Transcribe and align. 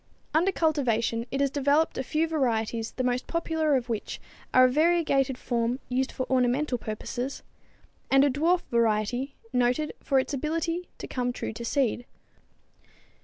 Under 0.33 0.51
cultivation 0.51 1.27
it 1.29 1.41
has 1.41 1.51
developed 1.51 1.95
a 1.95 2.03
few 2.03 2.27
varieties 2.27 2.93
the 2.93 3.03
most 3.03 3.27
popular 3.27 3.75
of 3.75 3.87
which 3.87 4.19
are 4.51 4.65
a 4.65 4.67
variegated 4.67 5.37
form 5.37 5.77
used 5.89 6.11
for 6.11 6.25
ornamental 6.27 6.79
purposes, 6.79 7.43
and 8.09 8.23
a 8.23 8.31
dwarf 8.31 8.61
variety 8.71 9.35
noted 9.53 9.93
for 10.01 10.17
its 10.17 10.33
ability 10.33 10.89
to 10.97 11.07
come 11.07 11.31
true 11.31 11.53
to 11.53 11.63
seed. 11.63 12.07